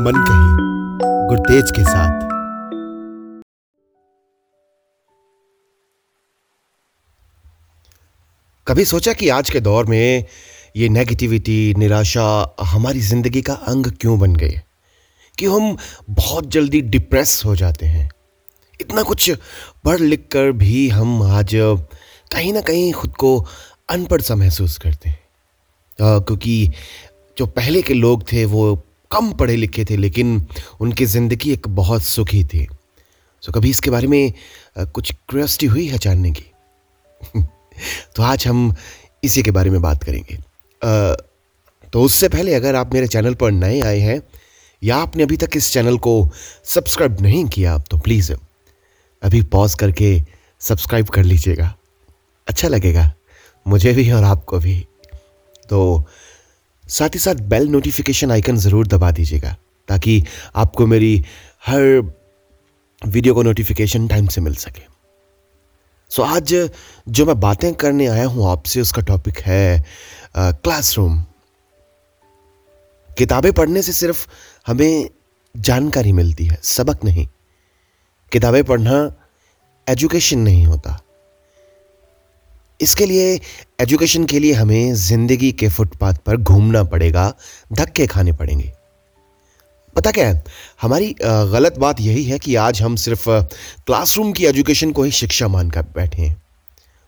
मन 0.00 0.24
कही 0.28 0.56
गुरतेज 1.28 1.70
के 1.70 1.84
साथ। 1.84 2.20
कभी 8.66 8.84
सोचा 8.84 9.12
कि 9.12 9.28
आज 9.28 9.50
के 9.50 9.60
दौर 9.60 9.86
में 9.86 10.24
ये 10.76 10.88
नेगेटिविटी 10.88 11.74
निराशा 11.78 12.56
हमारी 12.60 13.00
ज़िंदगी 13.00 13.42
का 13.42 13.54
अंग 13.54 13.86
क्यों 13.86 14.18
बन 14.18 14.36
गए? 14.36 14.60
कि 15.38 15.46
हम 15.46 15.76
बहुत 16.10 16.46
जल्दी 16.46 16.80
डिप्रेस 16.80 17.42
हो 17.44 17.56
जाते 17.56 17.86
हैं। 17.86 18.10
इतना 18.80 19.02
कुछ 19.02 19.30
पढ़ 19.84 20.00
लिख 20.00 20.28
कर 20.32 20.52
भी 20.52 20.88
हम 20.88 21.22
आज 21.22 21.50
कहीं 22.32 22.52
ना 22.52 22.60
कहीं 22.60 22.92
खुद 22.92 23.12
को 23.12 23.46
अनपढ़ 23.90 24.20
सा 24.20 24.34
महसूस 24.34 24.78
करते 24.78 25.10
हैं। 25.10 25.20
क्योंकि 26.00 26.72
जो 27.40 27.46
पहले 27.48 27.80
के 27.82 27.94
लोग 27.94 28.22
थे, 28.32 28.44
वो 28.44 28.82
कम 29.10 29.30
पढ़े 29.32 29.54
लिखे 29.56 29.84
थे, 29.84 29.96
लेकिन 29.96 30.46
उनकी 30.80 31.04
ज़िंदगी 31.06 31.52
एक 31.52 31.68
बहुत 31.68 32.02
सुखी 32.04 32.42
थी। 32.44 32.66
सो 33.42 33.52
कभी 33.52 33.70
इसके 33.70 33.90
बारे 33.90 34.06
में 34.06 34.32
कुछ 34.78 35.12
क्यूरियोसिटी 35.12 35.66
हुई 35.66 35.86
है 35.86 35.98
जानने 35.98 36.30
की? 36.30 36.44
तो 38.16 38.22
आज 38.22 38.46
हम 38.46 38.74
इसी 39.24 39.42
के 39.42 39.50
बारे 39.50 39.70
में 39.70 39.80
बात 39.82 40.04
करेंगे। 40.04 40.38
तो 41.92 42.02
उससे 42.02 42.28
पहले 42.28 42.54
अगर 42.54 42.74
आप 42.74 42.94
मेरे 42.94 43.06
चैनल 43.06 43.34
पर 43.34 43.50
नए 43.52 43.80
आए 43.82 43.98
हैं, 44.00 44.20
या 44.82 44.96
आपने 44.98 45.22
अभी 45.22 45.36
तक 45.36 45.56
इस 45.56 45.72
चैनल 45.72 45.98
को 45.98 46.14
सब्सक्राइब 46.66 47.20
नहीं 47.20 47.44
किया 47.48 47.78
तो 47.80 47.98
प्लीज़ 47.98 48.32
अभी 49.22 49.42
पॉज 49.52 49.74
करके 49.74 50.16
सब्सक्राइब 50.60 51.08
कर 51.08 51.24
लीजिएगा। 51.24 51.74
अच्छा 52.46 52.68
लगेगा, 52.68 53.12
मुझे 53.66 53.92
भी 53.92 54.10
और 54.10 54.24
आपको 54.26 54.58
भी। 54.58 54.78
तो 55.68 56.04
साथ 56.90 57.14
ही 57.14 57.18
साथ 57.18 57.40
बेल 57.48 57.68
नोटिफिकेशन 57.68 58.30
आइकन 58.30 58.56
ज़रूर 58.58 58.86
दबा 58.86 59.10
दीजिएगा 59.10 59.56
ताकि 59.88 60.22
आपको 60.56 60.86
मेरी 60.86 61.14
हर 61.66 61.82
वीडियो 63.02 63.34
को 63.34 63.42
नोटिफिकेशन 63.42 64.08
टाइम 64.08 64.26
से 64.26 64.40
मिल 64.40 64.54
सके। 64.54 64.82
सो 66.10 66.22
so, 66.22 66.28
आज 66.28 66.54
जो 67.08 67.26
मैं 67.26 67.38
बातें 67.40 67.72
करने 67.74 68.06
आया 68.06 68.26
हूँ 68.26 68.50
आपसे 68.50 68.80
उसका 68.80 69.02
टॉपिक 69.02 69.38
है 69.40 69.84
क्लासरूम 70.36 71.22
किताबें 73.18 73.52
पढ़ने 73.52 73.82
से 73.82 73.92
सिर्फ़ 73.92 74.26
हमें 74.66 75.08
जानकारी 75.54 76.12
मिलती 76.12 76.46
है 76.46 76.58
सबक 76.62 77.04
नहीं। 77.04 77.26
किताबें 78.32 78.62
पढ़ना 78.64 78.96
एजुकेशन 79.86 80.38
नहीं 80.38 80.66
होता। 80.66 80.98
इसके 82.80 83.06
लिए 83.06 83.40
एजुकेशन 83.80 84.24
के 84.24 84.38
लिए 84.38 84.52
हमें 84.52 84.94
ज़िंदगी 84.94 85.50
के 85.52 85.68
फुटपाथ 85.68 86.14
पर 86.26 86.36
घूमना 86.36 86.82
पड़ेगा, 86.84 87.32
धक्के 87.72 88.06
खाने 88.06 88.32
पड़ेंगे। 88.32 88.72
पता 89.96 90.10
क्या 90.10 90.26
है? 90.28 90.42
हमारी 90.80 91.14
गलत 91.22 91.78
बात 91.78 92.00
यही 92.00 92.24
है 92.24 92.38
कि 92.38 92.54
आज 92.56 92.82
हम 92.82 92.96
सिर्फ़ 92.96 93.28
क्लासरूम 93.28 94.32
की 94.32 94.44
एजुकेशन 94.46 94.92
को 94.92 95.02
ही 95.02 95.10
शिक्षा 95.12 95.48
मानकर 95.48 95.82
बैठे 95.94 96.22
हैं। 96.22 96.36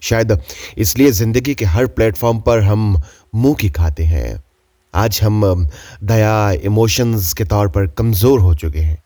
शायद 0.02 0.38
इसलिए 0.78 1.10
ज़िंदगी 1.12 1.54
के 1.54 1.64
हर 1.64 1.86
प्लेटफॉर्म 1.88 2.40
पर 2.40 2.60
हम 2.60 3.02
मुँह 3.34 3.54
की 3.54 3.70
खाते 3.70 4.04
हैं। 4.04 4.42
आज 4.94 5.20
हम 5.22 5.68
दया, 6.04 6.50
इमोशंस 6.52 7.32
के 7.32 7.44
तौर 7.44 7.68
पर 7.68 7.86
कमज़ोर 7.88 8.40
हो 8.40 8.54
चुके 8.54 8.80
हैं। 8.80 9.02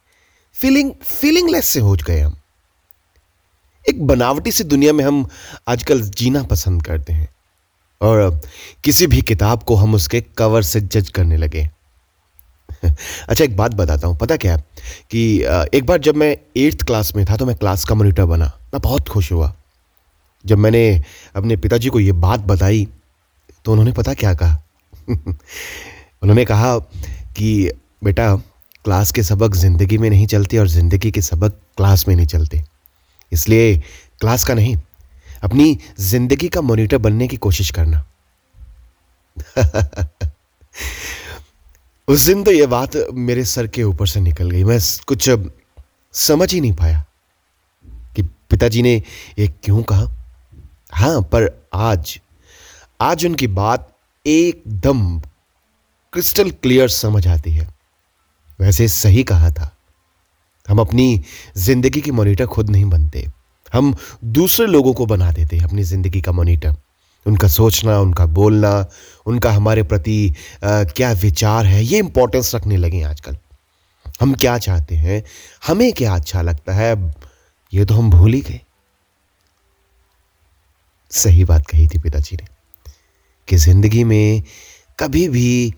फीलिंग, 0.57 0.91
फीलिंगलेस 1.03 1.67
से 1.67 1.81
हो 1.81 1.97
गए 2.07 2.21
हम। 2.21 2.37
एक 3.87 4.07
बनावटी 4.07 4.53
सी 4.53 4.65
दुनिया 4.65 4.93
में 4.93 5.05
हम 5.05 5.27
आजकल 5.69 6.01
जीना 6.19 6.43
पसंद 6.43 6.83
करते 6.83 7.13
हैं। 7.13 7.29
और 8.01 8.41
किसी 8.85 9.07
भी 9.07 9.21
किताब 9.23 9.63
को 9.63 9.75
हम 9.75 9.95
उसके 9.95 10.21
कवर 10.39 10.63
से 10.63 10.81
जज 10.81 11.09
करने 11.09 11.37
लगे 11.37 11.69
अच्छा 13.29 13.45
एक 13.45 13.57
बात 13.57 13.75
बताता 13.75 14.07
हूँ। 14.09 14.17
पता 14.17 14.37
क्या 14.37 14.57
कि 15.11 15.23
एक 15.75 15.87
बार 15.87 15.99
जब 15.99 16.17
मैं 16.17 16.37
एट्थ 16.57 16.83
क्लास 16.87 17.15
में 17.17 17.25
था 17.27 17.37
तो 17.37 17.47
मैं 17.47 17.55
क्लास 17.57 17.85
का 17.85 17.95
मोनिटर 17.95 18.25
बना। 18.25 18.47
मैं 18.75 18.81
बहुत 18.83 19.09
खुश 19.09 19.31
हुआ। 19.33 19.53
जब 20.45 20.59
मैंने 20.59 20.85
अपने 21.37 21.57
पिताजी 21.57 21.89
को 21.89 22.01
ये 22.01 22.13
बात 22.25 22.41
बताई 22.47 22.87
तो 23.65 23.73
उन्होंने 23.73 23.93
पता 23.93 24.15
क्या 24.15 24.35
कहा? 24.35 24.63
उन्होंने 25.11 26.45
कहा 26.45 26.79
कि, 26.79 27.71
बेटा, 28.05 28.35
क्लास 28.85 29.13
के 29.13 29.23
सबक 29.23 29.55
ज़िंदगी 29.57 29.99
में 29.99 30.09
नहीं 30.11 30.27
चलते 30.27 30.59
और 30.59 30.69
ज़िंदगी 30.69 31.11
के 31.11 31.23
सबक 31.23 31.61
क्लास 31.77 32.07
में 32.09 32.15
नहीं 32.17 32.27
चलते। 32.27 32.63
इसलिए 33.37 33.77
क्लास 34.21 34.45
का 34.45 34.55
नहीं, 34.55 34.77
अपनी 35.43 35.79
ज़िंदगी 36.01 36.49
का 36.49 36.61
मॉनिटर 36.61 36.99
बनने 36.99 37.29
की 37.29 37.37
कोशिश 37.37 37.71
करना। 37.71 38.05
उस 42.09 42.27
दिन 42.27 42.43
तो 42.45 42.51
ये 42.51 42.67
बात 42.67 42.97
मेरे 43.13 43.45
सर 43.45 43.67
के 43.67 43.83
ऊपर 43.83 44.07
से 44.07 44.21
निकल 44.21 44.51
गई। 44.51 44.65
मैं 44.65 44.79
कुछ 45.07 45.31
समझ 46.15 46.53
ही 46.53 46.61
नहीं 46.61 46.73
पाया 46.73 47.05
कि 48.17 48.23
पिताजी 48.23 48.83
ने 48.83 48.95
ये 49.39 49.47
क्यों 49.65 49.83
कहा। 49.83 50.07
हाँ 50.93 51.21
पर 51.23 51.49
आज 51.75 52.19
आज 53.01 53.25
उनकी 53.27 53.47
बात 53.47 53.89
एकदम 54.27 55.19
क्रिस्टल 56.13 56.51
क्लियर 56.51 56.89
समझ 56.89 57.27
आती 57.29 57.53
है। 57.53 57.69
वैसे 58.59 58.89
सही 58.89 59.23
कहा 59.25 59.51
था। 59.51 59.76
हम 60.69 60.81
अपनी 60.81 61.23
ज़िंदगी 61.57 62.01
की 62.01 62.11
मॉनिटर 62.11 62.47
खुद 62.47 62.71
नहीं 62.71 62.85
बनते। 62.87 63.27
हम 63.73 63.95
दूसरे 64.25 64.67
लोगों 64.67 64.93
को 64.95 65.07
बना 65.07 65.31
देते 65.33 65.57
हैं 65.57 65.65
अपनी 65.65 65.83
ज़िंदगी 65.85 66.21
का 66.21 66.33
मॉनिटर। 66.33 66.75
उनका 67.27 67.49
सोचना 67.49 67.99
उनका 68.01 68.27
बोलना 68.35 68.73
उनका 69.27 69.51
हमारे 69.53 69.83
प्रति 69.85 70.35
आ, 70.65 70.83
क्या 70.85 71.13
विचार 71.15 71.67
है 71.67 71.83
ये 71.85 71.99
इंपॉर्टेंस 71.99 72.55
रखने 72.55 72.77
लगे 72.77 73.03
आजकल। 73.05 73.37
हम 74.21 74.35
क्या 74.35 74.57
चाहते 74.59 74.97
हैं 74.97 75.23
हमें 75.67 75.93
क्या 75.93 76.15
अच्छा 76.15 76.43
लगता 76.43 76.75
है 76.75 76.95
ये 77.73 77.85
तो 77.85 77.95
हम 77.95 78.11
भूल 78.11 78.33
ही 78.33 78.41
गए। 78.41 78.61
सही 81.11 81.45
बात 81.45 81.67
कही 81.67 81.87
थी 81.89 81.99
पिताजी 81.99 82.37
ने 82.37 82.47
कि 83.49 83.57
ज़िंदगी 83.57 84.05
में 84.05 84.43
कभी 84.99 85.29
भी 85.29 85.75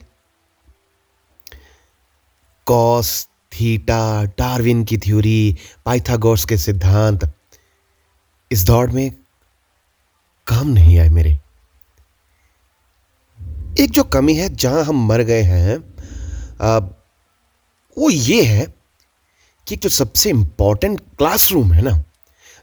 कॉस 2.66 3.26
थीटा 3.52 4.24
डार्विन 4.38 4.84
की 4.84 4.98
थ्योरी 4.98 5.56
पाइथागोरस 5.86 6.44
के 6.44 6.56
सिद्धांत। 6.58 7.30
इस 8.50 8.64
दौड़ 8.66 8.90
में 8.90 9.10
काम 10.46 10.68
नहीं 10.68 10.98
आए 10.98 11.08
मेरे। 11.08 11.38
एक 13.80 13.90
जो 13.90 14.02
कमी 14.04 14.34
है 14.34 14.48
जहाँ 14.54 14.84
हम 14.84 15.06
मर 15.08 15.22
गए 15.22 15.42
हैं 15.42 15.76
आ, 16.62 16.78
वो 17.96 18.10
ये 18.10 18.42
है 18.44 18.66
कि 19.66 19.76
जो 19.76 19.88
सबसे 19.88 20.30
इंपॉर्टेंट 20.30 21.00
क्लासरूम 21.18 21.72
है 21.72 21.82
ना 21.82 22.02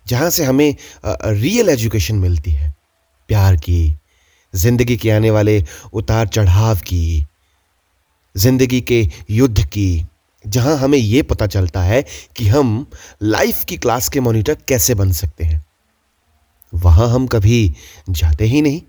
जहाँ 0.05 0.29
से 0.29 0.43
हमें 0.43 0.75
रियल 1.05 1.69
एजुकेशन 1.69 2.15
मिलती 2.15 2.51
है। 2.51 2.73
प्यार 3.29 3.55
की 3.57 3.95
ज़िंदगी 4.53 4.97
के 4.97 5.11
आने 5.11 5.31
वाले 5.31 5.63
उतार 5.93 6.27
चढ़ाव 6.27 6.79
की 6.87 7.25
ज़िंदगी 8.35 8.81
के 8.81 9.07
युद्ध 9.29 9.65
की। 9.67 10.05
जहाँ 10.47 10.77
हमें 10.77 10.97
यह 10.97 11.23
पता 11.23 11.47
चलता 11.47 11.81
है 11.83 12.03
कि 12.35 12.47
हम 12.47 12.85
लाइफ 13.23 13.63
की 13.63 13.77
क्लास 13.77 14.09
के 14.09 14.19
मॉनिटर 14.19 14.57
कैसे 14.67 14.95
बन 14.95 15.11
सकते 15.11 15.43
हैं। 15.43 15.63
वहाँ 16.73 17.07
हम 17.09 17.27
कभी 17.27 17.73
जाते 18.09 18.45
ही 18.45 18.61
नहीं। 18.61 18.81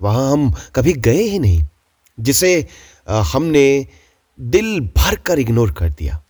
वहाँ 0.00 0.30
हम 0.32 0.50
कभी 0.74 0.92
गए 0.92 1.22
ही 1.22 1.38
नहीं, 1.38 1.62
जिसे 2.18 2.66
हमने 3.08 3.86
दिल 4.38 4.80
भर 4.96 5.16
कर 5.16 5.38
इग्नोर 5.38 5.72
कर 5.72 5.90
दिया। 5.90 6.20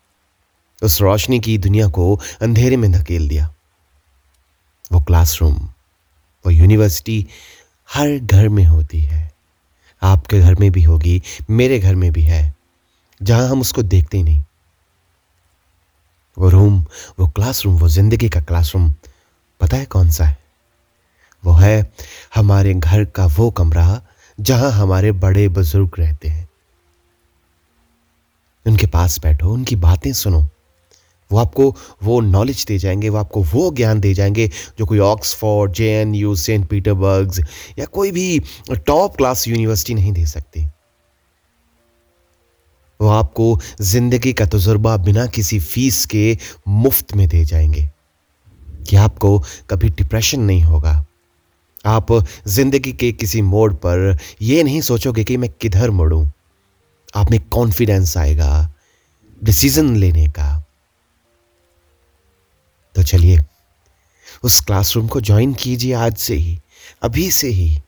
उस 0.82 1.00
रोशनी 1.00 1.40
की 1.40 1.56
दुनिया 1.58 1.88
को 1.88 2.14
अंधेरे 2.40 2.76
में 2.76 2.90
धकेल 2.92 3.28
दिया। 3.28 3.54
वो 4.92 5.00
क्लासरूम 5.00 5.54
वो 6.44 6.50
यूनिवर्सिटी 6.50 7.26
हर 7.88 8.18
घर 8.18 8.48
में 8.48 8.64
होती 8.64 9.00
है। 9.00 9.30
आपके 10.02 10.40
घर 10.40 10.54
में 10.54 10.70
भी 10.70 10.82
होगी, 10.82 11.22
मेरे 11.50 11.78
घर 11.78 11.94
में 11.94 12.10
भी 12.12 12.22
है। 12.22 12.54
जहाँ 13.22 13.48
हम 13.48 13.60
उसको 13.60 13.82
देखते 13.82 14.16
ही 14.16 14.22
नहीं। 14.22 14.44
वो 16.38 16.48
रूम, 16.48 16.86
वो 17.18 17.26
क्लासरूम, 17.26 17.78
वो 17.78 17.88
ज़िंदगी 17.88 18.28
का 18.28 18.40
क्लासरूम, 18.40 18.94
पता 19.60 19.76
है 19.76 19.84
कौन 19.84 20.10
सा 20.10 20.24
है? 20.24 20.38
वो 21.44 21.52
है 21.52 21.92
हमारे 22.34 22.74
घर 22.74 23.04
का 23.04 23.26
वो 23.26 23.50
कमरा 23.50 24.02
जहाँ 24.40 24.70
हमारे 24.70 25.12
बड़े 25.12 25.48
बुज़ुर्ग 25.48 25.90
रहते 25.98 26.28
हैं। 26.28 26.48
उनके 28.66 28.86
पास 28.86 29.18
बैठो, 29.20 29.52
उनकी 29.52 29.76
बातें 29.76 30.12
सुनो। 30.12 30.48
वो 31.30 31.38
आपको 31.38 31.76
वो 32.02 32.20
नॉलेज 32.20 32.64
दे 32.68 32.78
जाएँगे, 32.78 33.08
वो 33.08 33.18
आपको 33.18 33.42
वो 33.42 33.70
ज्ञान 33.70 34.00
दे 34.00 34.14
जाएँगे 34.14 34.50
जो 34.78 34.86
कोई 34.86 34.98
Oxford 34.98 35.72
J 35.72 35.90
N 35.92 36.14
U 36.14 36.36
Saint 36.36 36.68
Petersburgs 36.68 37.40
या 37.78 37.84
कोई 37.84 38.10
भी 38.12 38.42
टॉप 38.86 39.16
क्लास 39.16 39.48
यूनिवर्सिटी 39.48 39.94
नहीं 39.94 40.12
दे 40.12 40.26
सकती। 40.26 40.66
वो 43.00 43.08
आपको 43.08 43.60
ज़िंदगी 43.80 44.32
का 44.32 44.46
तजुर्बा 44.46 44.96
बिना 44.96 45.26
किसी 45.26 45.60
फ़ीस 45.60 46.06
के 46.06 46.38
मुफ़्त 46.68 47.16
में 47.16 47.28
दे 47.28 47.44
जाएँगे। 47.44 47.90
कि 48.88 48.96
आपको 48.96 49.44
कभी 49.70 49.88
डिप्रेशन 49.88 50.40
नहीं 50.40 50.62
होगा। 50.62 51.06
आप 51.86 52.24
ज़िंदगी 52.46 52.92
के 52.92 53.12
किसी 53.12 53.42
मोड़ 53.42 53.72
पर 53.74 54.18
यह 54.42 54.64
नहीं 54.64 54.80
सोचोगे 54.80 55.24
कि 55.24 55.36
मैं 55.36 55.50
किधर 55.60 55.90
मुड़ूं। 55.90 56.30
आप 57.16 57.30
में 57.30 57.40
कॉन्फिडेंस 57.40 58.16
आएगा 58.16 58.74
डिसीज़न 59.44 59.96
लेने 59.96 60.28
का। 60.28 60.64
तो 62.94 63.02
चलिए, 63.02 63.38
उस 64.42 64.60
क्लासरूम 64.60 65.08
को 65.08 65.20
ज्वाइन 65.20 65.54
कीजिए 65.54 65.92
आज 65.92 66.16
से 66.16 66.34
ही, 66.34 66.60
अभी 67.02 67.30
से 67.30 67.48
ही। 67.48 67.80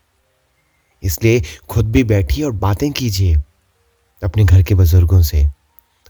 इसलिए 1.03 1.41
खुद 1.69 1.91
भी 1.91 2.03
बैठिए 2.03 2.45
और 2.45 2.51
बातें 2.51 2.91
कीजिए। 2.91 3.37
अपने 4.21 4.43
घर 4.45 4.63
के 4.63 4.75
बुज़ुर्गों 4.75 5.21
से 5.21 5.45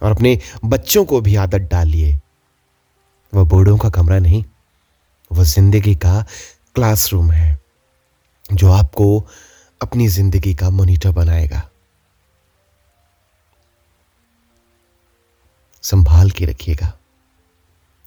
और 0.01 0.11
अपने 0.11 0.39
बच्चों 0.65 1.03
को 1.05 1.21
भी 1.21 1.35
आदत 1.35 1.67
डालिए 1.71 2.19
वह 3.33 3.43
बूढ़ों 3.43 3.77
का 3.77 3.89
कमरा 3.89 4.19
नहीं, 4.19 4.43
वह 5.31 5.43
ज़िंदगी 5.45 5.95
का 5.95 6.21
क्लासरूम 6.75 7.31
है, 7.31 7.59
जो 8.49 8.71
आपको 8.71 9.19
अपनी 9.81 10.07
ज़िंदगी 10.07 10.53
का 10.55 10.69
मोनिटर 10.69 11.11
बनाएगा। 11.11 11.61
संभाल 15.83 16.31
के 16.31 16.45
रखिएगा 16.45 16.91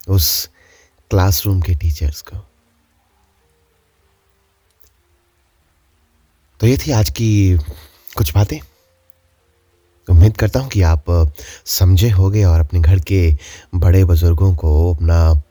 उस 0.08 0.50
क्लासरूम 1.10 1.60
के 1.62 1.74
टीचर्स 1.74 2.20
को। 2.22 2.36
तो 6.60 6.66
ये 6.66 6.76
थी 6.76 6.90
आज 6.92 7.10
की 7.10 7.56
कुछ 8.16 8.34
बातें। 8.34 8.58
उम्मीद 10.10 10.36
करता 10.36 10.60
हूँ 10.60 10.68
कि 10.68 10.82
आप 10.82 11.32
समझे 11.64 12.10
होंगे 12.10 12.44
और 12.44 12.60
अपने 12.60 12.80
घर 12.80 12.98
के 12.98 13.36
बड़े 13.74 14.04
बुज़ुर्गों 14.04 14.54
को 14.54 14.94
अपना 14.94 15.42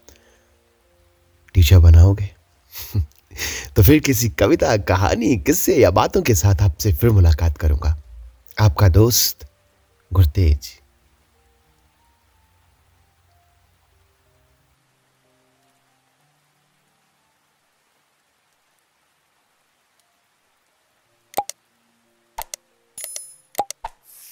टीचर 1.53 1.79
बनाओगे। 1.79 2.29
तो 3.75 3.83
फिर 3.83 4.00
किसी 4.00 4.29
कविता, 4.29 4.77
कहानी, 4.77 5.38
किस्से 5.38 5.75
या 5.75 5.91
बातों 5.91 6.21
के 6.21 6.35
साथ 6.35 6.61
आपसे 6.61 6.94
फिर 6.94 7.09
मुलाकात 7.09 7.57
करूँगा। 7.57 7.97
आपका 8.59 8.89
दोस्त 8.89 9.47
गुरतेज। 10.13 10.82